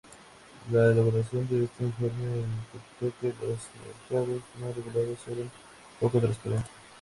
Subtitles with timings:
[0.71, 3.59] La elaboración de este informe detectó que los
[4.09, 5.51] mercados no regulados eran
[5.99, 6.71] poco transparentes.